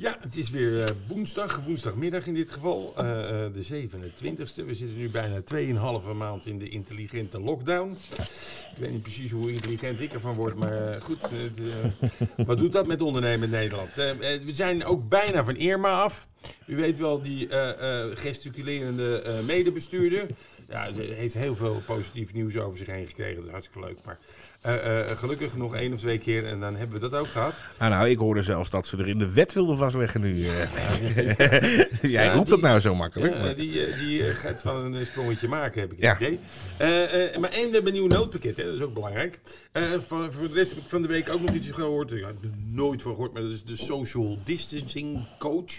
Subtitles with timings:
[0.00, 4.64] Ja, het is weer eh, woensdag, woensdagmiddag in dit geval, eh, eh, de 27e.
[4.64, 7.96] We zitten nu bijna 2,5 maand in de intelligente lockdown.
[8.72, 11.30] Ik weet niet precies hoe intelligent ik ervan word, maar goed.
[12.46, 13.94] wat doet dat met ondernemen in Nederland?
[13.94, 16.28] We zijn ook bijna van Irma af.
[16.66, 17.48] U weet wel, die
[18.14, 20.26] gesticulerende medebestuurder.
[20.68, 23.36] Ja, ze heeft heel veel positief nieuws over zich heen gekregen.
[23.36, 23.98] Dat is hartstikke leuk.
[24.04, 24.18] Maar
[24.76, 27.54] eh, eh, gelukkig nog één of twee keer en dan hebben we dat ook gehad.
[27.76, 30.46] Ah, nou, ik hoorde zelfs dat ze er in de wet wilden vastleggen nu.
[30.46, 30.52] eh.
[32.02, 33.34] Jij Ja, roept dat nou zo makkelijk.
[33.34, 36.38] Ja, maar- die, die gaat van een sprongetje maken, heb ik het idee.
[36.76, 39.38] Eh, maar één, we hebben een nieuw noodpakket, hè, dat is ook belangrijk.
[40.06, 42.12] Van, voor de rest heb ik van de week ook nog iets gehoord.
[42.12, 45.72] Ik had er nooit van gehoord, maar dat is de Social Distancing Coach.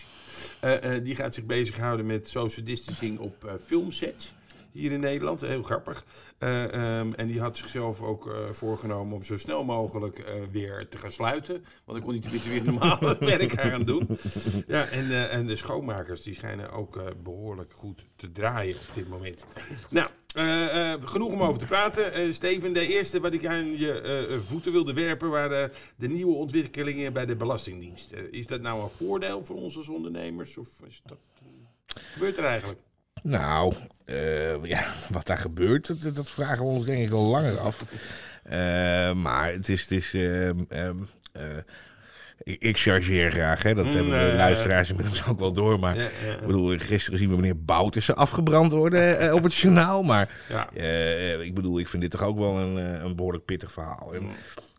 [1.03, 4.33] Die gaat zich bezighouden met social distancing op filmsets.
[4.71, 6.05] Hier in Nederland, heel grappig.
[6.37, 10.87] Eh, ehm, en die had zichzelf ook eh, voorgenomen om zo snel mogelijk eh, weer
[10.89, 11.53] te gaan sluiten.
[11.85, 14.07] Want dan kon tenminste weer normaal het werk gaan doen.
[14.67, 19.09] Ja, en, en de schoonmakers die schijnen ook eh, behoorlijk goed te draaien op dit
[19.09, 19.45] moment.
[19.89, 20.09] Nou,
[21.05, 22.33] genoeg om over te praten.
[22.33, 27.25] Steven, de eerste wat ik aan je voeten wilde werpen waren de nieuwe ontwikkelingen bij
[27.25, 28.11] de Belastingdienst.
[28.31, 30.57] Is dat nou een voordeel voor ons als ondernemers?
[30.57, 31.17] Of is dat,
[31.87, 32.79] wat gebeurt er eigenlijk?
[33.23, 33.73] Nou,
[34.05, 37.83] eh, ja, wat daar gebeurt, dat, dat vragen we ons denk ik al langer af.
[38.43, 39.81] Eh, maar het is...
[39.81, 40.95] Het is ehm, ehm,
[41.31, 41.43] eh,
[42.43, 43.73] ik, chargeer graag, hè.
[43.73, 45.79] dat hebben de luisteraars inmiddels ook wel door.
[45.79, 46.33] Maar Ja, ja.
[46.33, 50.03] ik bedoel, gisteren zien we meneer Boutersen afgebrand worden op het journaal.
[50.03, 50.69] Maar Ja.
[50.73, 52.75] eh, ik bedoel, ik vind dit toch ook wel een,
[53.05, 54.13] een behoorlijk pittig verhaal.
[54.13, 54.29] En,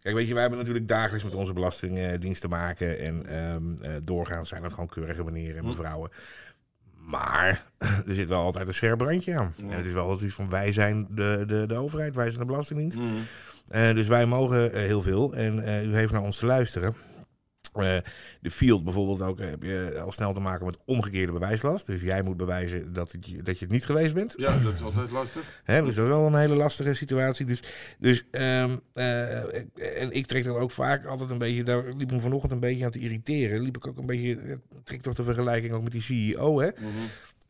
[0.03, 2.99] Kijk, weet je, wij hebben natuurlijk dagelijks met onze belastingdienst te maken.
[2.99, 6.11] En ehm, eh, doorgaans zijn dat gewoon keurige meneren en mevrouwen.
[7.11, 7.63] Maar
[8.09, 9.55] er zit wel altijd een scherp randje aan.
[9.69, 12.39] En het is wel altijd iets van wij zijn de, de, de overheid, wij zijn
[12.39, 12.99] de Belastingdienst.
[13.69, 15.35] Eh, dus wij mogen eh, heel veel.
[15.35, 16.95] En eh, u heeft naar ons te luisteren.
[17.75, 17.97] Eh,
[18.41, 21.87] de field bijvoorbeeld ook, eh, heb je al snel te maken met omgekeerde bewijslast.
[21.87, 24.35] Dus jij moet bewijzen dat, het, je- dat je het niet geweest bent.
[24.37, 25.63] Ja, dat is altijd lastig.
[25.67, 27.47] Dus dat is wel een hele lastige situatie.
[27.47, 27.63] Dus,
[27.99, 29.55] dus ehm, eh,
[30.03, 32.85] en ik trek dan ook vaak altijd een beetje, daar liep me vanochtend een beetje
[32.85, 33.61] aan te irriteren.
[33.61, 36.61] Liep ik ook een beetje, trek toch de vergelijking ook met die CEO.
[36.61, 36.69] Hè?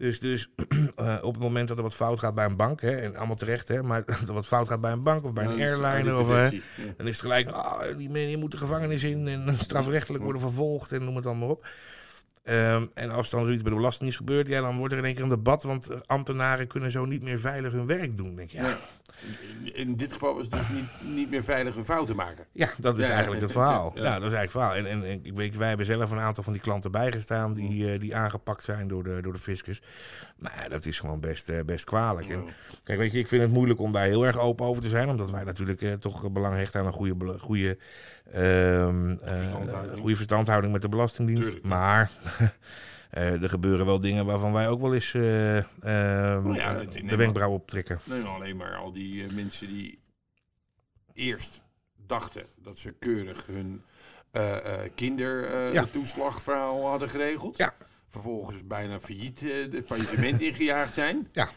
[0.01, 0.49] Dus, dus
[0.97, 3.37] eh, op het moment dat er wat fout gaat bij een bank, hè, en allemaal
[3.37, 5.61] terecht, hè, maar dat er wat fout gaat bij een bank of bij Ja, een
[5.61, 6.51] airliner, oude of, hè, ja.
[6.97, 10.93] dan is het gelijk, ah, die mensen moeten de gevangenis in en strafrechtelijk worden vervolgd
[10.93, 11.67] en noem het allemaal op.
[12.43, 15.15] Ehm, en als dan zoiets bij de Belastingdienst gebeurt, ja, dan wordt er in één
[15.15, 18.37] keer een debat, want eh, ambtenaren kunnen zo niet meer veilig hun werk doen.
[18.37, 18.77] Denk ja.
[19.73, 22.47] In, dit geval was het dus niet, niet meer veilig een fout te maken.
[22.53, 23.93] Ja, dat is Ja, eigenlijk het verhaal.
[23.95, 24.03] ja.
[24.03, 24.75] Ja, dat is eigenlijk het verhaal.
[24.75, 27.93] En, en, en ik weet, wij hebben zelf een aantal van die klanten bijgestaan die,
[27.93, 29.83] eh, die aangepakt zijn door de, door de fiscus.
[30.39, 32.29] Maar dat is gewoon best, eh, best kwalijk.
[32.29, 32.45] En,
[32.85, 35.09] kijk, weet je, ik vind het moeilijk om daar heel erg open over te zijn,
[35.09, 37.79] omdat wij natuurlijk toch belang hechten aan een goede, goede,
[38.33, 40.01] Verstandhouding.
[40.01, 41.43] goede verstandhouding met de Belastingdienst.
[41.43, 41.65] Tuurlijk.
[41.65, 42.11] Maar
[43.11, 45.67] eh, er gebeuren wel dingen waarvan wij ook wel eens eh, ehm,
[46.43, 47.99] Nou ja, de wenkbrauw optrekken.
[48.05, 49.99] Nee, alleen maar al die mensen die
[51.15, 51.61] eerst
[52.07, 53.83] dachten dat ze keurig hun
[54.33, 54.89] Ja.
[54.95, 57.57] kindertoeslagverhaal hadden geregeld.
[57.57, 57.75] Ja.
[58.09, 59.45] Vervolgens bijna failliet,
[59.87, 61.29] faillissement ingejaagd zijn.
[61.33, 61.49] Ja.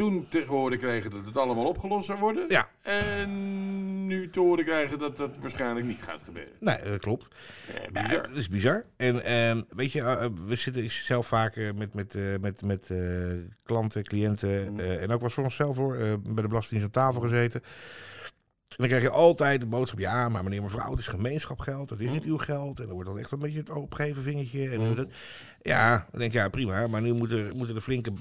[0.00, 2.44] Toen te horen kregen dat het allemaal opgelost zou worden.
[2.48, 2.68] Ja.
[2.82, 6.52] En nu te horen krijgen dat dat waarschijnlijk niet gaat gebeuren.
[6.60, 7.28] Nee, dat klopt.
[7.68, 8.28] Eh, Ja, bizar.
[8.28, 8.84] dat is bizar.
[8.96, 12.62] En ehm, weet je, eh, we zitten ik zelf vaak eh, met, met, eh, met,
[12.62, 12.98] met eh,
[13.64, 17.20] klanten, cliënten eh, en ook was voor onszelf hoor, eh, bij de Belastingdienst aan tafel
[17.20, 17.62] gezeten.
[17.62, 22.00] En dan krijg je altijd de boodschap, ja, maar meneer mevrouw, het is gemeenschapgeld, het
[22.00, 22.78] is niet uw geld.
[22.78, 24.70] En dan wordt dat echt een beetje het opgeven vingertje.
[24.70, 25.08] En dat,
[25.62, 28.12] ja, dan denk ik, ja prima, maar nu moeten, moeten de flinke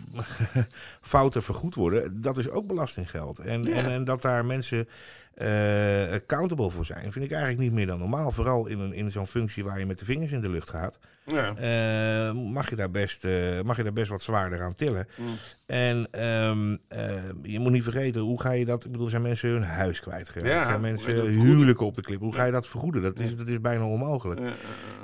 [1.01, 2.22] fouten vergoed worden.
[2.22, 3.39] Dat is ook belastinggeld.
[3.39, 3.75] En, Ja.
[3.75, 4.88] en, en dat daar mensen
[5.33, 8.31] eh, accountable voor zijn, vind ik eigenlijk niet meer dan normaal.
[8.31, 10.99] Vooral in, een, in zo'n functie waar je met de vingers in de lucht gaat.
[11.25, 11.55] Ja.
[11.55, 15.08] eh, mag, je daar best, eh, mag je daar best wat zwaarder aan tillen.
[15.66, 18.85] En ehm, eh, je moet niet vergeten, hoe ga je dat...
[18.85, 20.49] Ik bedoel, zijn mensen hun huis kwijtgeraakt.
[20.52, 22.19] Ja, zijn mensen huwelijken op de klip.
[22.19, 23.02] Hoe ga je dat vergoeden?
[23.02, 24.41] Dat is, dat is bijna onmogelijk.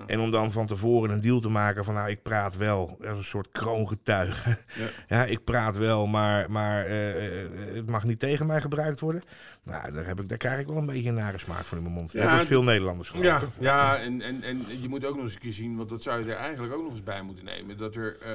[0.07, 1.93] En om dan van tevoren een deal te maken van...
[1.93, 4.57] nou, ik praat wel, als een soort kroongetuige.
[4.75, 4.87] Ja.
[5.07, 9.23] Ja, ik praat wel, maar, maar eh, eh, het mag niet tegen mij gebruikt worden.
[9.63, 11.83] Nou, daar, heb ik, daar krijg ik wel een beetje een nare smaak van in
[11.83, 12.11] mijn mond.
[12.11, 15.15] Ja, Net als d- veel Nederlanders geloof Ja, ja en, en, en je moet ook
[15.15, 17.21] nog eens een keer zien, want dat zou je er eigenlijk ook nog eens bij
[17.21, 18.31] moeten nemen, dat er eh,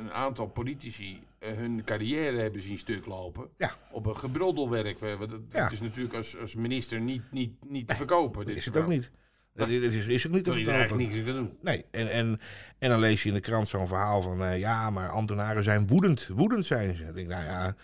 [0.00, 3.70] een aantal politici hun carrière hebben zien stuk lopen Ja.
[3.90, 5.00] op een gebroddelwerk.
[5.00, 5.70] Dat, dat Ja.
[5.70, 8.46] is natuurlijk als, als minister niet, niet, niet te verkopen.
[8.46, 9.10] dit Is het ook niet.
[9.54, 10.96] Dat is, is, ook niet te er verkopen.
[10.96, 11.58] niks doen.
[11.62, 12.40] Nee, en, en,
[12.78, 14.44] en dan lees je in de krant zo'n verhaal van...
[14.44, 16.26] eh, ja, maar ambtenaren zijn woedend.
[16.26, 17.04] Woedend zijn ze.
[17.04, 17.74] Ik denk, nou ja,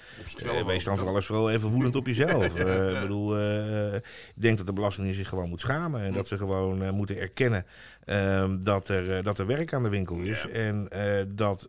[0.44, 2.54] eh, wees dan vooral eens wel even woedend op jezelf.
[2.66, 3.38] Eh, ik bedoel,
[3.96, 4.02] ik
[4.34, 6.00] denk dat de Belastingdienst zich gewoon moet schamen.
[6.00, 7.66] En dat ze gewoon moeten erkennen
[8.04, 10.46] ehm, dat, er, dat er werk aan de winkel is.
[10.52, 10.88] En
[11.28, 11.68] dat,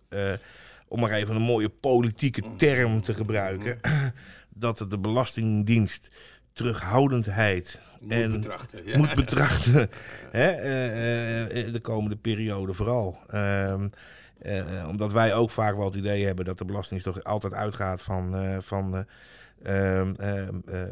[0.88, 3.80] om maar even een mooie politieke term te gebruiken...
[4.60, 6.12] dat het de Belastingdienst
[6.58, 8.86] terughoudendheid Moet en betrachten.
[8.86, 8.98] Ja.
[8.98, 9.74] moet betrachten.
[10.32, 13.18] hè, eh, eh, de komende periode vooral.
[13.28, 13.88] Ehm,
[14.40, 18.02] eh, omdat wij ook vaak wel het idee hebben dat de Belastingdienst toch altijd uitgaat
[18.02, 18.34] van,
[18.64, 19.06] van
[19.62, 20.84] eh, ehm, ehm, eh,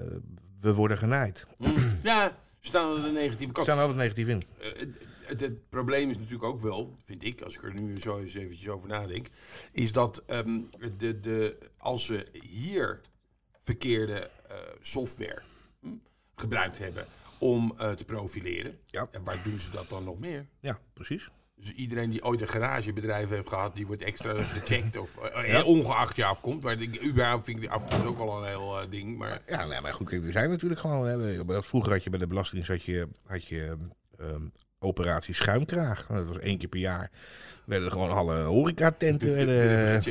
[0.62, 1.48] we worden genaaid.
[1.58, 1.76] Mm.
[2.04, 3.66] Ja, staan er de negatieve We kant.
[3.66, 4.44] staan altijd negatief in.
[4.58, 8.20] Het, het, het probleem is natuurlijk ook wel, vind ik, als ik er nu zo
[8.20, 9.28] eens eventjes over nadenk,
[9.72, 10.24] is dat
[10.98, 13.02] de, de, als ze hier
[13.64, 14.30] verkeerde
[14.82, 15.42] software
[16.36, 17.06] gebruikt hebben
[17.38, 19.08] om eh, te profileren, Ja.
[19.12, 20.46] en waar doen ze dat dan nog meer?
[20.60, 21.30] Ja, precies.
[21.56, 25.64] Dus iedereen die ooit een garagebedrijf heeft gehad, die wordt extra gecheckt, of, eh, Ja.
[25.64, 26.64] ongeacht je afkomt.
[26.64, 29.18] Maar ik, überhaupt vind ik de afkomst ook al een heel eh, ding.
[29.18, 31.06] Maar Ja, nee, maar goed, kijk, er zijn natuurlijk gewoon...
[31.08, 33.78] Hè, vroeger had je bij de Belastingdienst had je, had je
[34.18, 34.48] ehm,
[34.80, 36.06] operatie Schuimkraag.
[36.08, 37.12] Dat was één keer per jaar.
[37.66, 40.04] Werden er gewoon alle horecatenten werden,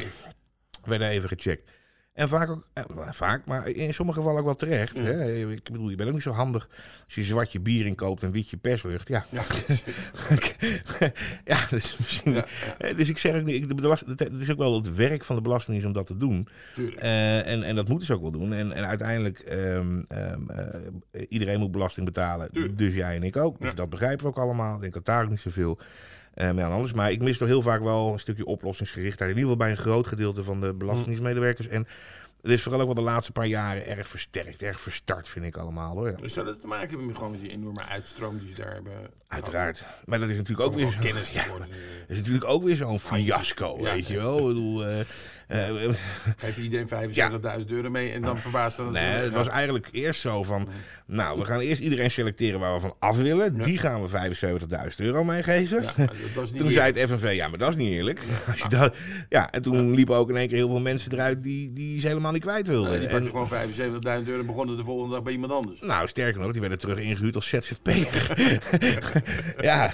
[0.85, 1.71] werden even gecheckt.
[2.15, 4.97] En vaak ook, eh, vaak, maar in sommige gevallen ook wel terecht.
[4.97, 5.35] Hè?
[5.51, 6.69] Ik bedoel, je bent ook niet zo handig
[7.05, 9.09] als je zwart je bier inkoopt en wit je perslucht.
[9.09, 9.43] Ja, ja,
[11.45, 12.33] ja, dus misschien.
[12.33, 12.47] Ja,
[12.79, 13.69] eh, Dus ik zeg ook niet,
[14.07, 16.49] het is ook wel het werk van de Belastingdienst om dat te doen.
[16.99, 18.53] Eh, en, en dat moeten ze ook wel doen.
[18.53, 19.81] En, en uiteindelijk, eh,
[21.29, 22.53] iedereen moet belasting betalen.
[22.53, 22.79] Tuurlijk.
[22.79, 23.61] Dus jij en ik ook.
[23.61, 24.75] Dus dat begrijpen we ook allemaal.
[24.75, 25.79] Ik denk dat daar ook niet zoveel
[26.37, 26.93] aan anders.
[26.93, 29.31] Maar ik mis toch heel vaak wel een stukje oplossingsgerichtheid.
[29.31, 31.69] In ieder geval bij een groot gedeelte van de belastingdienstmedewerkers.
[31.69, 31.87] En
[32.43, 34.63] het is vooral ook wel de laatste paar jaren erg versterkt.
[34.63, 36.11] Erg verstart, vind ik allemaal hoor.
[36.11, 36.17] Ja.
[36.17, 38.73] Dus zou dat te maken hebben met, gewoon met die enorme uitstroom die ze daar
[38.73, 38.93] hebben?
[38.93, 39.11] gehad?
[39.29, 39.87] Uiteraard.
[40.05, 41.45] Maar dat is natuurlijk ook Ook weer kennis ja,
[42.09, 43.95] is natuurlijk ook weer zo'n fiasco, Ja.
[43.95, 44.39] weet je wel.
[44.39, 45.01] Ik bedoel, eh,
[45.49, 45.59] eh,
[46.37, 46.89] Geef iedereen
[47.61, 50.69] 75.000 euro mee en dan verbaast dan Nee, het was eigenlijk eerst zo van...
[51.07, 53.63] Nou, we gaan eerst iedereen selecteren waar we van af willen.
[53.63, 54.35] Die gaan we
[54.89, 55.83] 75.000 euro meegeven.
[55.83, 55.93] Ja,
[56.35, 56.73] dat Toen eerlijk.
[56.75, 58.21] zei het FNV, ja, maar dat is niet eerlijk.
[58.51, 58.97] Als je dat,
[59.29, 62.07] ja, en toen liepen ook in één keer heel veel mensen eruit die, die ze
[62.07, 62.99] helemaal niet kwijt wilden.
[63.01, 63.49] Die En- pakte gewoon
[64.23, 65.81] 75.000 euro en begonnen de volgende dag bij iemand anders.
[65.81, 68.35] nou, sterker nog, die werden terug ingehuurd als ZZP'er.
[69.61, 69.91] ja,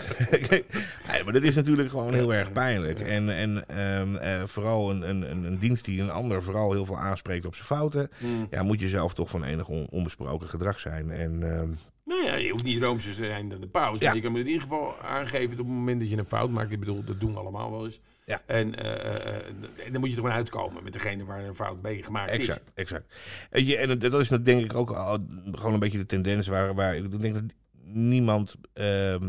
[1.25, 3.01] maar dat is natuurlijk gewoon heel erg pijnlijk.
[3.01, 6.85] En, en ehm, eh, vooral een, een, een, een dienst die een ander vooral heel
[6.87, 8.11] veel aanspreekt op zijn fouten.
[8.19, 8.47] Hmm.
[8.51, 11.11] Ja, moet je zelf toch van enig on- onbesproken gedrag zijn.
[11.11, 11.69] En ehm,
[12.05, 13.99] Nou ja, je hoeft niet roomser te zijn dan de paus.
[13.99, 14.07] Ja.
[14.07, 16.51] Maar je kan me in ieder geval aangeven op het moment dat je een fout
[16.51, 16.71] maakt.
[16.71, 18.01] Ik bedoel, dat doen we allemaal wel eens.
[18.25, 18.43] Ja.
[18.47, 21.83] En eh, eh, eh, dan moet je er gewoon uitkomen met degene waar een fout
[21.83, 23.15] mee gemaakt Exact, exact.
[23.51, 25.19] Weet je, en dat- is dat denk ik ook al
[25.53, 27.43] gewoon een beetje de tendens waar, waar ik denk dat
[27.85, 29.29] niemand ehm, eh,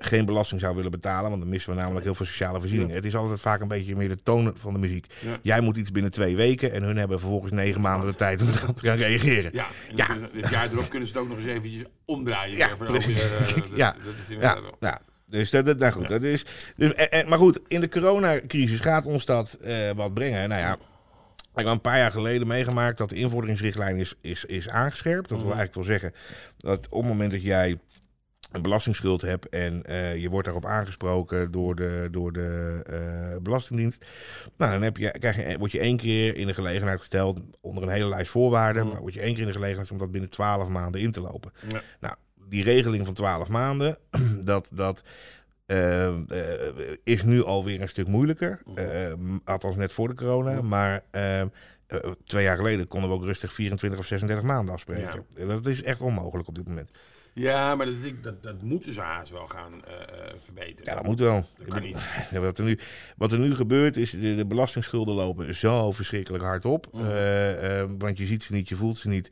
[0.00, 2.94] geen belasting zou willen betalen, want dan missen we namelijk heel veel sociale voorzieningen.
[2.94, 5.06] Het is altijd vaak een beetje meer de toon van de muziek.
[5.20, 5.38] Ja.
[5.42, 8.50] Jij moet iets binnen twee weken en hun hebben vervolgens negen maanden de tijd om
[8.52, 9.50] te gaan reageren.
[9.54, 10.06] Ja, en Ja.
[10.06, 12.56] dan kunnen ze- het jaar erop kunnen ze het ook nog eens eventjes omdraaien.
[12.56, 13.14] Ja, weer precies.
[13.30, 13.90] weer, eh, dat, Ja.
[14.04, 14.76] dat is Ja, wel.
[14.80, 15.00] ja.
[15.26, 16.44] Dus dat, dat, nou goed, dat is.
[16.76, 20.48] Dus, en- maar goed, in de coronacrisis gaat ons dat eh, wat brengen.
[20.48, 20.78] Nou ja, ik
[21.54, 25.28] heb een paar jaar geleden meegemaakt dat de invorderingsrichtlijn is, is, is aangescherpt.
[25.28, 26.12] Dat wil eigenlijk wel zeggen
[26.58, 27.78] dat op het moment dat jij
[28.54, 34.06] een belastingsschuld hebt en eh, je wordt daarop aangesproken door de, door de eh, Belastingdienst.
[34.56, 37.82] Nou, dan heb je, krijg je, word je één keer in de gelegenheid gesteld, onder
[37.82, 40.30] een hele lijst voorwaarden, maar word je één keer in de gelegenheid om dat binnen
[40.30, 41.52] 12 maanden in te lopen.
[41.68, 41.82] Ja.
[42.00, 42.14] Nou,
[42.48, 43.98] die regeling van 12 maanden,
[44.44, 45.02] dat, dat
[45.66, 48.62] eh, eh, is nu alweer een stuk moeilijker.
[48.74, 49.12] Eh,
[49.44, 50.62] althans net voor de corona.
[50.62, 51.48] Maar eh, eh,
[52.24, 55.26] twee jaar geleden konden we ook rustig 24 of 36 maanden afspreken.
[55.36, 56.90] En dat is echt onmogelijk op dit moment.
[57.34, 60.84] Ja, maar dat, dat, dat moeten ze haast wel gaan eh, eh, verbeteren.
[60.84, 61.44] Ja, dat moet wel.
[61.58, 61.96] Dat kan niet.
[62.32, 62.78] Wat, er nu,
[63.16, 66.86] wat er nu gebeurt is, de, de belastingsschulden lopen zo verschrikkelijk hard op.
[66.92, 67.10] Mhm.
[67.10, 69.30] Eh, want je ziet ze niet, je voelt ze niet.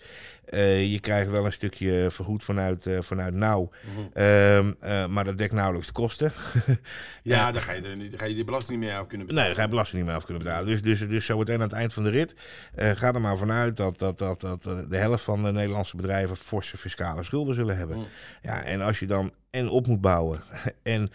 [0.90, 3.70] Je krijgt wel een stukje vergoed vanuit, vanuit nauw.
[4.12, 6.32] Eh, maar dat dekt nauwelijks de kosten.
[7.22, 9.26] Ja, dan ga, je er, niet- dan ga je die belasting niet meer af kunnen
[9.26, 9.44] Nee, betalen.
[9.46, 10.66] daar ga je belasting niet meer af kunnen betalen.
[10.66, 12.34] Dus, dus, dus zo meteen aan het eind van de rit
[12.76, 16.78] ga er maar vanuit dat, dat, dat, dat de helft van de Nederlandse bedrijven forse
[16.78, 17.91] fiscale schulden zullen hebben.
[17.96, 18.06] Mm.
[18.42, 20.40] Ja, en als je dan en op moet bouwen
[20.82, 21.10] en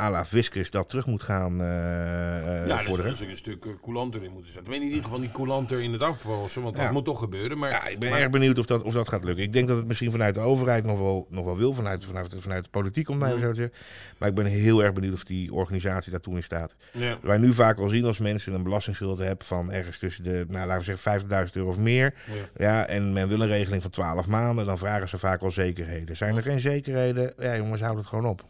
[0.00, 3.14] à la Fiscus dat terug moet gaan eh eh, Ja, daar vorderen.
[3.14, 4.72] zou dus een stuk eh, coulanter in moeten zetten.
[4.72, 7.58] Ik weet in ieder geval die coulanter in het afwassen, want dat moet toch gebeuren.
[7.58, 9.44] Maar, Ja, ik ben maar- erg benieuwd of dat, of dat gaat lukken.
[9.44, 12.36] Ik denk dat het misschien vanuit de overheid nog wel, nog wel wil, vanuit, vanuit,
[12.38, 13.38] vanuit de politiek, om Mhm.
[13.38, 13.74] zo te zeggen.
[14.18, 16.76] Maar ik ben heel erg benieuwd of die organisatie daartoe in staat.
[16.92, 17.18] Ja.
[17.22, 20.66] Wij nu vaak al zien als mensen een belastingschuld hebben van ergens tussen de, nou,
[20.66, 22.14] laten we zeggen, 50.000 euro of meer.
[22.56, 22.66] Ja.
[22.66, 26.16] Ja, en men wil een regeling van 12 maanden, dan vragen ze vaak al zekerheden.
[26.16, 27.32] Zijn er geen zekerheden?
[27.38, 28.44] Ja, jongens, houd het gewoon op.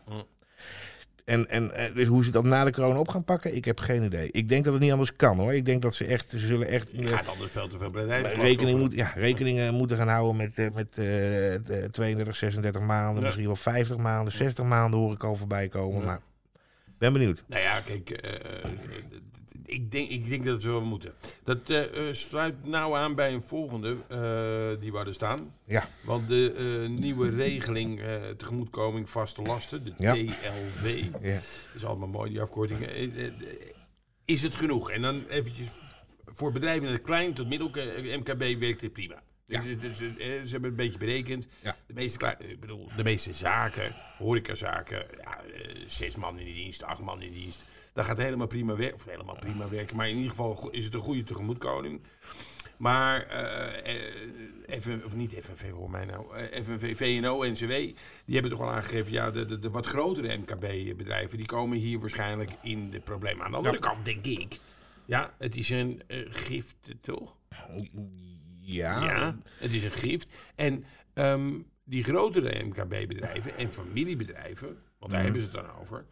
[1.26, 3.80] En, en eh, dus hoe ze dat na de corona op gaan pakken, ik heb
[3.80, 4.30] geen idee.
[4.30, 5.54] Ik denk dat het niet anders kan hoor.
[5.54, 7.90] Ik denk dat ze echt, ze zullen echt Je gaat anders veel te veel
[8.42, 13.20] rekening, moet, ja, rekeningen moeten gaan houden met, eh, met de 32, 36 maanden, Ja.
[13.20, 16.00] misschien wel 50 maanden, 60 maanden hoor ik al voorbij komen.
[16.00, 16.06] Ja.
[16.06, 16.20] Maar
[16.98, 17.44] ben benieuwd.
[17.46, 18.34] Nou ja, kijk, eh,
[18.64, 18.70] eh,
[19.64, 21.12] ik, denk, ik denk dat ze wel moeten.
[21.44, 25.54] Dat eh, sluit nou aan bij een volgende eh, die we hadden staan.
[25.64, 25.88] Ja.
[26.04, 28.00] Want de nieuwe regeling
[28.36, 30.12] tegemoetkoming vaste lasten, de Ja.
[30.12, 31.40] TLV, Ja.
[31.74, 32.88] is allemaal mooi die afkortingen.
[32.90, 33.30] Eh,
[34.24, 34.90] Is het genoeg?
[34.90, 35.70] En dan eventjes
[36.24, 37.70] voor bedrijven in het klein tot middel
[38.18, 39.22] MKB werkt dit prima.
[39.46, 39.60] Ja.
[39.60, 41.46] Dus, dus, eh, ze hebben een beetje berekend.
[41.62, 41.76] Ja.
[41.86, 46.82] De meeste, ik bedoel, de meeste zaken, horecazaken, ja, eh, zes man in de dienst,
[46.82, 47.64] acht man in de dienst.
[47.92, 48.94] Dat gaat helemaal prima werken.
[48.96, 49.96] Of helemaal prima werken.
[49.96, 52.00] Maar in ieder geval is het een goede tegemoetkoming.
[52.76, 56.24] Maar eh, eh, of niet FNV, hoor mij nou.
[56.62, 57.70] FNV, VNO, NCW,
[58.24, 61.98] die hebben toch al aangegeven, ja, de, de, de wat grotere MKB-bedrijven, die komen hier
[61.98, 63.44] waarschijnlijk in de problemen.
[63.44, 64.58] Aan de andere kant denk ik,
[65.04, 67.36] ja, het is een eh, gift, toch?
[68.66, 69.04] Ja.
[69.04, 70.28] Ja, het is een gift.
[70.54, 71.52] En ehm,
[71.84, 76.04] die grotere MKB-bedrijven en familiebedrijven, want daar hebben ze het dan over,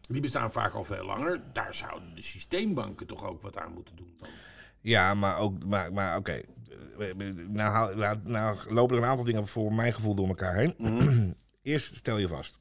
[0.00, 1.40] die bestaan vaak al veel langer.
[1.52, 4.14] Daar zouden de systeembanken toch ook wat aan moeten doen.
[4.18, 4.28] Dan.
[4.80, 6.40] Ja, maar ook, maar, maar oké.
[7.48, 10.74] Nou, nou, nou lopen er een aantal dingen voor mijn gevoel door elkaar heen.
[10.78, 11.30] Mhm.
[11.62, 12.58] Eerst stel je vast.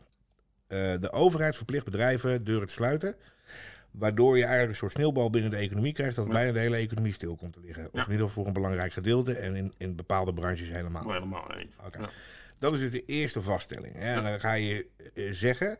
[0.67, 3.15] eh, de overheid verplicht bedrijven deuren te sluiten.
[3.93, 6.15] Waardoor je eigenlijk een soort sneeuwbal binnen de economie krijgt.
[6.15, 7.85] Dat bijna de hele economie stil komt te liggen.
[7.85, 9.33] Of in ieder geval voor een belangrijk gedeelte.
[9.33, 11.03] En in, in bepaalde branches helemaal.
[11.03, 11.75] Maar helemaal eens.
[12.59, 13.95] Dat is dus de eerste vaststelling.
[13.95, 14.13] Hè?
[14.15, 15.77] En dan ga je eh, zeggen.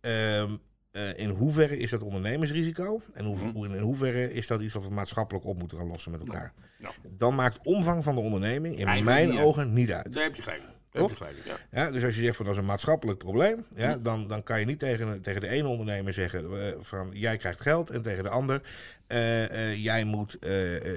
[0.00, 0.56] ehm,
[0.90, 3.00] eh, in hoeverre is dat ondernemersrisico?
[3.12, 3.64] En hoe, Mhm.
[3.74, 6.52] in hoeverre is dat iets wat we maatschappelijk op moeten gaan lossen met elkaar?
[6.78, 6.90] Ja.
[7.10, 9.46] Dan maakt omvang van de onderneming in Eigenlijk mijn niet uit.
[9.46, 10.12] ogen niet uit.
[10.12, 10.62] Daar heb je gelijk.
[10.94, 11.18] Toch?
[11.18, 11.56] Ja.
[11.70, 14.60] Ja, dus als je zegt van dat is een maatschappelijk probleem, ja, dan, dan kan
[14.60, 18.24] je niet tegen, tegen de ene ondernemer zeggen eh, van jij krijgt geld en tegen
[18.24, 18.60] de ander
[19.06, 20.36] eh, eh, jij, moet,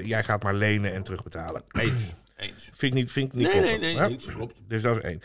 [0.03, 1.63] jij gaat maar lenen en terugbetalen.
[1.67, 2.13] Eens.
[2.35, 2.63] Eens.
[2.73, 4.25] Vind ik niet, vind ik niet Nee, nee, nee, eens.
[4.25, 4.55] Klopt.
[4.67, 5.21] Dus dat is één.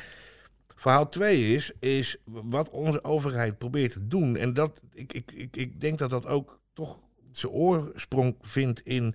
[0.76, 4.37] Verhaal twee is, is wat onze overheid probeert te doen.
[4.37, 6.99] En dat, ik, ik, ik, ik denk dat dat ook toch
[7.33, 9.14] zijn oorsprong vindt in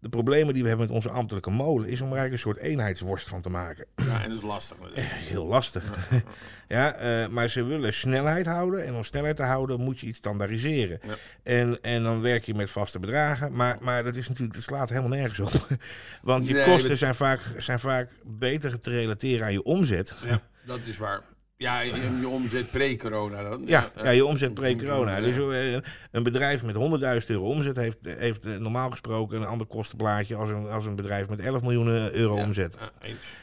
[0.00, 1.88] de problemen die we hebben met onze ambtelijke molen.
[1.88, 3.86] Is om er eigenlijk een soort eenheidsworst van te maken.
[3.96, 4.78] Ja, en dat is lastig.
[4.80, 5.08] natuurlijk.
[5.10, 5.84] Heel lastig.
[6.68, 8.86] Ja, eh, maar ze willen snelheid houden.
[8.86, 10.98] En om snelheid te houden moet je iets standaardiseren.
[11.06, 11.14] Ja.
[11.42, 13.52] En, en dan werk je met vaste bedragen.
[13.56, 15.66] Maar, maar dat, is natuurlijk, dat slaat helemaal nergens op.
[16.22, 20.14] Want je Nee, kosten dat- zijn, vaak, zijn vaak beter te relateren aan je omzet.
[20.26, 21.20] Ja, dat is waar.
[21.58, 23.62] Ja, je, je omzet pre-corona dan.
[23.66, 25.20] Ja, eh, ja, je omzet pre-corona.
[25.20, 25.72] Dus eh,
[26.10, 26.80] een bedrijf met 100.000
[27.26, 31.28] euro omzet heeft, heeft eh, normaal gesproken een ander kostenplaatje als een, als een bedrijf
[31.28, 32.76] met 11 miljoen euro ja, omzet.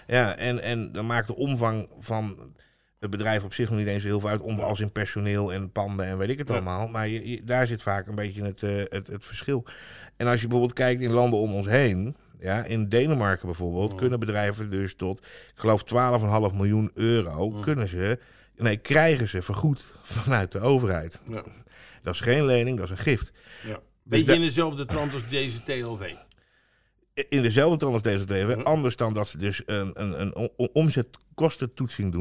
[0.08, 2.52] ja, en, en dan maakt de omvang van
[3.00, 5.72] het bedrijf op zich nog niet eens heel veel uit, om, als in personeel en
[5.72, 6.54] panden en weet ik het Ja.
[6.56, 6.88] allemaal.
[6.88, 9.66] Maar je, je- daar zit vaak een beetje het, eh, het, het verschil.
[10.18, 13.98] En als je bijvoorbeeld kijkt in landen om ons heen, ja, in Denemarken bijvoorbeeld, Ja.
[13.98, 17.62] kunnen bedrijven dus tot, ik geloof 12,5 miljoen euro, Ja.
[17.62, 18.20] kunnen ze,
[18.58, 19.84] nee, krijgen ze vergoed
[20.22, 21.22] vanuit de overheid.
[21.30, 21.44] Ja.
[22.04, 23.32] Dat is geen lening, dat is een gift.
[23.68, 23.80] Ja.
[24.04, 26.14] Beetje da- in dezelfde trant als deze TLV.
[27.30, 28.62] In dezelfde trant als deze TV, Ja.
[28.62, 32.12] anders dan dat ze dus een, een, een o- omzetkostentoetssing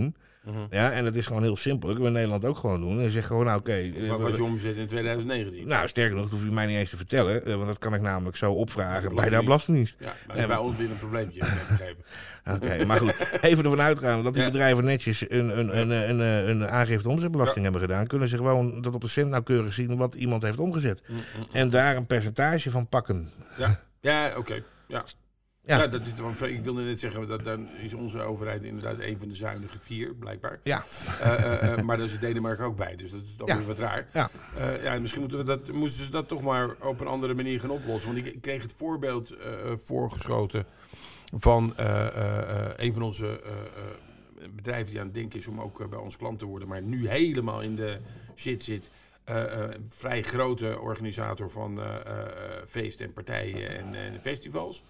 [0.45, 0.59] Mhm.
[0.71, 1.89] Ja, en dat is gewoon heel simpel.
[1.89, 2.97] Dat kunnen we in Nederland ook gewoon doen.
[2.99, 3.93] En je zegt gewoon, nou oké.
[4.09, 5.69] Wat was je omzet in 2019?
[5.69, 7.45] nou, sterker nog, dat hoef je mij niet eens te vertellen.
[7.45, 9.97] eh, Want dat kan ik namelijk zo opvragen de bij de Belastingdienst.
[9.99, 12.05] Ja, maar En- bij ons weer een probleempje, begrepen.
[12.55, 13.15] Oké, maar goed.
[13.41, 14.51] Even ervan uitgaan dat die Ja.
[14.51, 18.07] bedrijven netjes een, een, een, een, een, een aangifte omzetbelasting hebben gedaan.
[18.07, 21.03] Kunnen ze gewoon dat op de cent nauwkeurig zien wat iemand heeft omgezet.
[21.09, 21.47] Mm, mm, mm.
[21.53, 23.31] En daar een percentage van pakken.
[23.59, 24.63] Ja, ja oké.
[24.89, 25.05] Ja.
[25.65, 25.79] Ja.
[25.79, 25.87] Ja.
[25.87, 26.13] dat is,
[26.49, 30.15] ik wilde net zeggen, dat dan is onze overheid inderdaad een van de zuinige vier,
[30.15, 30.61] blijkbaar.
[30.63, 30.85] Ja,
[31.21, 33.57] Eh, eh, eh, maar daar zit Denemarken ook bij, dus dat is dan Ja.
[33.57, 34.09] weer wat raar.
[34.13, 34.31] ja.
[34.83, 37.71] Ja, misschien moeten we dat, moesten ze dat toch maar op een andere manier gaan
[37.71, 38.15] oplossen.
[38.15, 39.35] Want ik, kreeg het voorbeeld
[39.77, 40.67] voorgeschoten
[41.37, 41.73] van
[42.77, 43.41] een van onze
[44.55, 47.09] bedrijven die aan het denken is om ook bij ons klant te worden, maar nu
[47.09, 47.99] helemaal in de
[48.37, 48.91] shit zit.
[49.25, 51.81] Een vrij grote organisator van
[52.67, 54.83] feesten en partijen en, en festivals.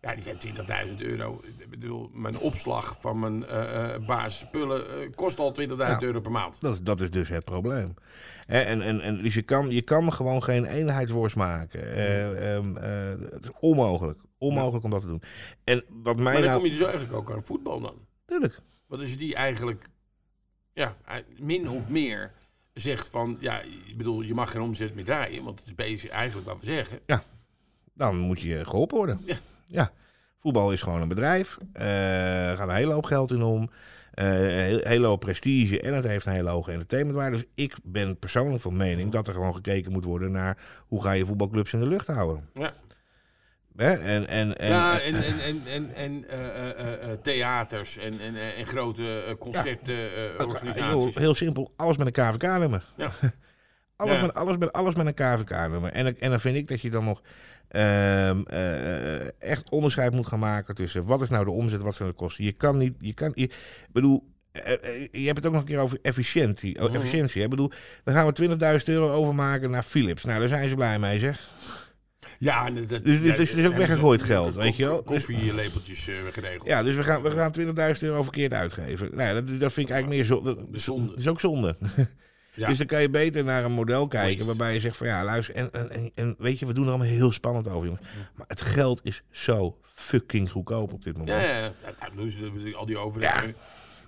[0.00, 1.40] Ja, die zijn 20.000 euro.
[1.58, 6.30] Ik bedoel, mijn opslag van mijn eh, eh, basisspullen eh, kost al 20.000 euro per
[6.30, 6.60] maand.
[6.60, 7.94] Dat, is- dat is dus het probleem.
[8.46, 11.80] Hè, En, en, en, dus je kan, je kan gewoon geen eenheidsworst maken.
[11.94, 14.18] Eh, ehm, eh, het is onmogelijk.
[14.38, 15.22] Onmogelijk om dat te doen.
[15.64, 16.54] En wat mij Maar dan nou...
[16.56, 17.94] kom je dus eigenlijk ook aan voetbal dan.
[18.26, 18.60] Tuurlijk.
[18.86, 19.84] Want als je die eigenlijk,
[20.72, 20.96] ja,
[21.38, 22.32] min of meer
[22.72, 26.10] zegt van, ja, ik bedoel, je mag geen omzet meer draaien, want het is bezig
[26.10, 26.98] eigenlijk wat we zeggen.
[27.94, 29.20] Dan moet je geholpen worden.
[29.24, 29.36] Ja.
[29.66, 29.90] Ja.
[30.40, 31.58] Voetbal is gewoon een bedrijf.
[31.72, 33.70] Eh, er gaat een hele hoop geld in om.
[34.14, 35.80] Een hele hoop prestige.
[35.80, 37.36] En het heeft een hele hoge entertainmentwaarde.
[37.36, 41.12] Dus ik ben persoonlijk van mening dat er gewoon gekeken moet worden naar hoe ga
[41.12, 42.48] je voetbalclubs in de lucht houden.
[42.54, 42.72] Ja.
[43.76, 43.92] Hè?
[43.92, 49.36] En, en, en, ja, en, en, en, en, en eh, theaters en, en, en grote
[49.38, 52.84] concerten, eh, Heel, heel simpel, alles met een KVK-nummer.
[52.96, 53.10] Ja.
[53.96, 54.22] alles, Ja.
[54.22, 55.92] met, alles, met, alles met een KVK-nummer.
[55.92, 57.22] En, en dan vind ik dat je dan nog
[57.74, 62.08] ehm, eh, echt onderscheid moet gaan maken tussen wat is nou de omzet, wat zijn
[62.08, 62.44] de kosten.
[62.44, 63.54] Je kan niet, je kan, je, ik
[63.92, 66.78] bedoel, eh, eh, je hebt het ook nog een keer over efficiëntie.
[66.82, 66.94] oh, Mhm.
[66.94, 67.42] efficiëntie?
[67.42, 67.70] Ik bedoel,
[68.04, 70.24] dan gaan we 20.000 euro overmaken naar Philips.
[70.24, 71.40] Nou, daar zijn ze blij mee, zeg.
[72.38, 74.96] Ja, dat, Dus- dus- ja, dus het is ook weggegooid ze geld, weet je wel.
[74.96, 76.66] ko- Koffielepeltjes eh, geregeld.
[76.68, 79.08] Ja, dus we gaan, we gaan 20.000 euro verkeerd uitgeven.
[79.16, 80.42] Nou, ja, dat, dat vind ik eigenlijk meer zo.
[80.42, 81.08] Dat, De zonde.
[81.10, 81.76] dat is ook zonde.
[82.54, 82.68] Ja.
[82.68, 85.54] Dus dan kan je beter naar een model kijken waarbij je zegt van ja, luister,
[85.54, 88.06] en, en, en, weet je, we doen er allemaal heel spannend over, jongens.
[88.34, 91.40] Maar het geld is zo fucking goedkoop op dit moment.
[91.40, 91.72] Ja, ja, ja.
[92.00, 93.54] ja doen ze al die overheden.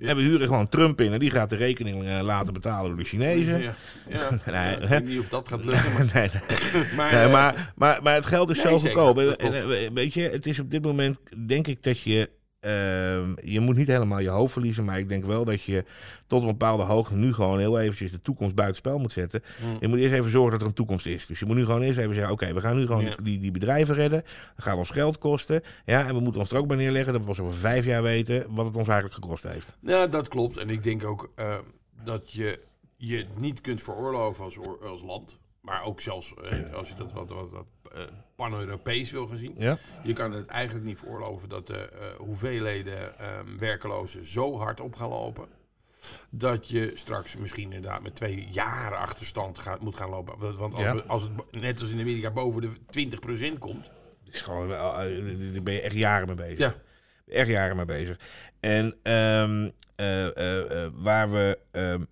[0.01, 2.99] En we huren gewoon Trump in en die gaat de rekening eh, laten betalen door
[2.99, 3.63] de Chinezen.
[3.63, 3.75] Ja,
[4.09, 4.31] ja.
[4.53, 5.93] Nee, ik weet niet of dat gaat lukken.
[5.93, 6.85] Maar, nee, nee.
[6.97, 9.19] maar, eh, maar, maar, maar het geld is Nee, zo goedkoop.
[9.19, 12.31] En, weet je, het is op dit moment, denk ik dat je.
[12.67, 15.85] Ehm, je moet niet helemaal je hoofd verliezen, maar ik denk wel dat je
[16.27, 19.43] tot een bepaalde hoogte nu gewoon heel eventjes de toekomst buitenspel moet zetten.
[19.65, 19.77] Mm.
[19.81, 21.27] Je moet eerst even zorgen dat er een toekomst is.
[21.27, 23.17] Dus je moet nu gewoon eerst even zeggen: oké, we gaan nu gewoon Ja.
[23.23, 24.23] die, die bedrijven redden.
[24.57, 25.63] Dat gaat ons geld kosten.
[25.85, 28.03] Ja, en we moeten ons er ook bij neerleggen dat we pas over vijf jaar
[28.03, 29.77] weten wat het ons eigenlijk gekost heeft.
[29.81, 30.57] Ja, dat klopt.
[30.57, 31.55] En ik denk ook eh,
[32.05, 32.61] dat je
[32.97, 35.39] je niet kunt veroorloven als, als land.
[35.61, 38.01] Maar ook zelfs eh, als je dat wat, wat, wat eh,
[38.37, 39.55] pan-Europees wil gaan zien.
[39.59, 39.79] Ja?
[40.03, 44.95] Je kan het eigenlijk niet veroorloven dat de eh, hoeveelheden ehm, werkelozen zo hard op
[44.95, 45.47] gaan lopen.
[46.31, 50.57] Dat je straks misschien inderdaad met twee jaren achterstand gaat, moet gaan lopen.
[50.57, 50.95] Want als, Ja.
[50.95, 52.71] we, als het net als in Amerika boven de
[53.55, 53.91] 20% komt.
[54.31, 56.59] Is gewoon, eh, eh, daar ben je echt jaren mee bezig.
[56.59, 56.75] Ja,
[57.27, 58.19] Echt jaren mee bezig.
[58.61, 61.59] En ehm, eh, eh, eh, waar we.
[61.71, 62.05] ehm,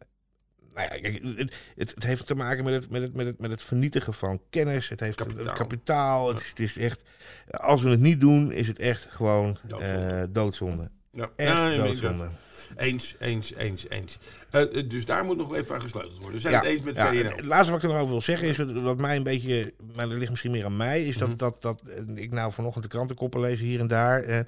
[0.75, 3.39] nou ja, kijk, het, het, het heeft te maken met het, met, het, met, het,
[3.41, 4.89] met het vernietigen van kennis.
[4.89, 5.45] Het heeft Kapitaal.
[5.45, 6.29] het kapitaal.
[6.29, 7.03] Het, is, het is echt.
[7.51, 10.03] Als we het niet doen, is het echt gewoon Doodzonde.
[10.03, 10.91] eh, doodzonde.
[11.13, 11.31] ja.
[11.37, 12.29] Echt Ja, ja, doodzonde.
[12.77, 14.19] Eens, eens, eens, eens.
[14.51, 16.35] Eh, eh, dus daar moet nog even aan gesleuteld worden.
[16.35, 18.49] We zijn het eens met ja, het, laatste wat ik er nog over wil zeggen
[18.49, 21.37] is, wat, mij een beetje, maar dat ligt misschien meer aan mij, is dat, Mhm.
[21.37, 24.39] dat, dat eh, ik nou vanochtend de krantenkoppen lees hier en daar, eh,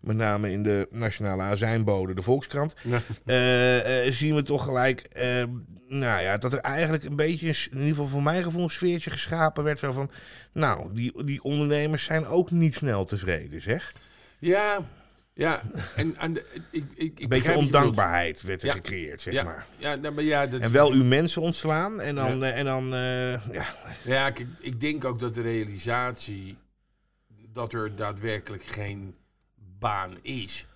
[0.00, 2.74] met name in de Nationale Azijnbode, de Volkskrant,
[3.24, 4.12] Ja.
[4.12, 5.08] zien we toch gelijk,
[5.88, 9.10] nou ja, dat er eigenlijk een beetje, in ieder geval voor mijn gevoel, een sfeertje
[9.10, 10.10] geschapen werd zo van,
[10.52, 13.92] nou, die, die ondernemers zijn ook niet snel tevreden, zeg.
[14.38, 14.78] Ja,
[15.34, 15.62] ja.
[15.96, 18.74] En, ik, ik, ik Een beetje ondankbaarheid werd er Ja.
[18.74, 19.66] gecreëerd, zeg maar.
[19.78, 22.64] Ja, ja nou, maar ja, dat, En wel uw mensen ontslaan en dan, eh, en
[22.64, 23.66] dan eh, ja,
[24.04, 26.56] Ja, kijk, ik denk ook dat de realisatie
[27.52, 29.14] dat er daadwerkelijk geen
[29.78, 30.66] baan is.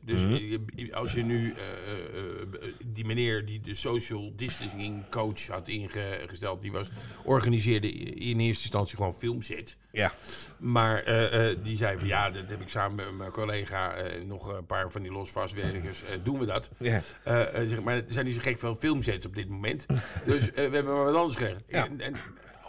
[0.00, 0.34] Dus Mhm.
[0.74, 5.68] je- als je nu eh, eh, eh, die meneer die de social distancing coach had
[5.68, 6.88] ingesteld, die was,
[7.24, 9.76] organiseerde in eerste instantie gewoon filmsets.
[9.92, 10.12] ja.
[10.58, 14.24] Maar eh, eh, die zei van ja, dat heb ik samen met mijn collega, eh,
[14.24, 16.70] nog een paar van die losvastwerkers, eh doen we dat.
[16.78, 17.00] ja.
[17.24, 19.86] Eh, eh, zeg maar er zijn niet zo gek veel filmsets op dit moment.
[20.26, 21.62] dus eh, we hebben maar wat anders gekregen.
[21.68, 21.86] Ja.
[21.86, 22.14] En, en,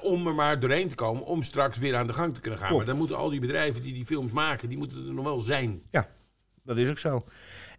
[0.01, 2.67] om er maar doorheen te komen, om straks weer aan de gang te kunnen gaan.
[2.67, 2.83] Klopt.
[2.85, 5.39] Maar dan moeten al die bedrijven die die films maken, die moeten er nog wel
[5.39, 5.81] zijn.
[5.91, 6.09] Ja,
[6.63, 7.23] dat is ook zo.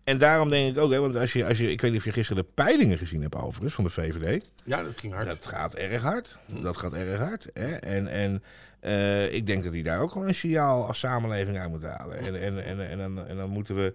[0.04, 2.06] En daarom denk ik ook, hè, want als je, als je, ik weet niet of
[2.06, 4.52] je gisteren de peilingen gezien hebt overigens van de VVD.
[4.64, 5.26] Ja, dat ging hard.
[5.26, 6.38] Dat gaat erg hard.
[6.46, 7.50] Dat gaat erg hard.
[7.52, 7.74] Hè?
[7.74, 8.42] En, en
[8.80, 12.18] eh, ik denk dat die daar ook gewoon een signaal als samenleving uit moeten halen.
[12.18, 13.94] En, en, en, en, dan, en dan moeten we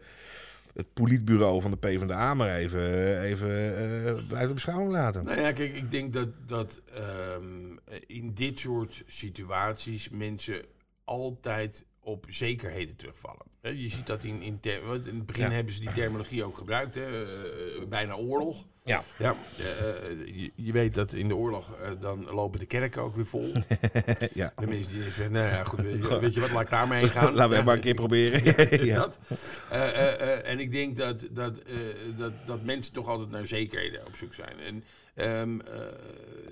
[0.73, 5.23] het politbureau van de PvdA maar even, even eh, buiten beschouwing laten.
[5.23, 10.61] Nou ja, kijk, ik denk dat, dat ehm, in dit soort situaties mensen
[11.03, 13.45] altijd op zekerheden terugvallen.
[13.61, 15.51] Je ziet dat in, in, ter- in het begin Ja.
[15.51, 18.65] hebben ze die terminologie ook gebruikt, hè, eh, bijna oorlog.
[18.83, 19.03] Ja.
[19.17, 19.65] Ja, eh,
[20.41, 23.51] je, je weet dat in de oorlog eh, dan lopen de kerken ook weer vol.
[24.33, 24.53] ja.
[24.55, 26.99] De mensen die zeggen, nou ja, goed, weet je, weet je wat, laat ik daarmee
[26.99, 27.33] heen gaan.
[27.35, 28.65] Laten we maar een keer proberen.
[28.85, 28.99] ja.
[28.99, 29.19] Dat.
[30.43, 31.61] En ik denk dat, dat,
[32.17, 34.59] dat, dat mensen toch altijd naar zekerheden op zoek zijn.
[34.59, 34.83] En
[35.15, 35.81] ehm, eh,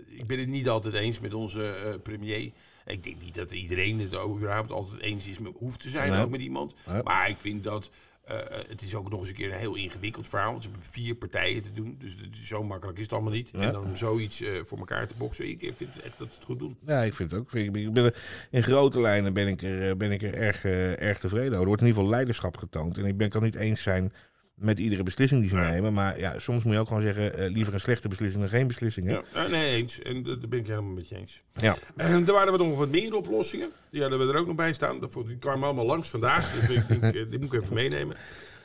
[0.07, 2.51] ik ben het niet altijd eens met onze premier.
[2.87, 6.23] Ik denk niet dat iedereen het überhaupt altijd eens is met, hoeft te zijn, Nee.
[6.23, 6.73] ook met iemand.
[6.87, 7.03] Nee.
[7.03, 7.89] Maar ik vind dat
[8.23, 10.51] eh, het is ook nog eens een keer een heel ingewikkeld verhaal.
[10.51, 11.95] Want ze hebben vier partijen te doen.
[11.99, 12.15] Dus
[12.47, 13.49] zo makkelijk is het allemaal niet.
[13.53, 13.59] Ja.
[13.61, 15.49] En dan zoiets eh, voor elkaar te boksen.
[15.49, 16.77] Ik vind echt dat ze het goed doen.
[16.85, 17.53] Ja, ik vind het ook.
[17.53, 18.13] Ik ben- ik ben,
[18.51, 21.59] in grote lijnen ben ik er, eh, ben ik er erg, eh, erg tevreden over.
[21.61, 22.97] Er wordt in ieder geval leiderschap getoond.
[22.97, 24.13] En ik ben, kan niet eens zijn
[24.57, 25.69] met iedere beslissing die ze Ja.
[25.69, 25.93] nemen.
[25.93, 28.67] Maar ja, soms moet je ook gewoon zeggen, eh, liever een slechte beslissing dan geen
[28.67, 29.07] beslissing.
[29.07, 29.13] Hè?
[29.13, 30.01] Ja, eh, nee, eens.
[30.01, 31.41] En dat ben ik helemaal met je eens.
[31.53, 31.75] Ja.
[31.95, 33.69] En er waren we nog wat meer oplossingen.
[33.91, 34.99] Die hadden we er ook nog bij staan.
[35.27, 36.51] Die kwamen allemaal langs vandaag.
[36.53, 38.15] Dus ik denk, eh, die moet ik even meenemen.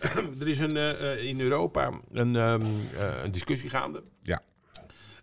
[0.41, 0.77] er is een,
[1.19, 2.63] in Europa een, ehm,
[2.99, 4.03] eh, een discussie gaande.
[4.23, 4.43] Ja.